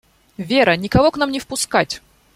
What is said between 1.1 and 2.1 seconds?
к нам не впускать!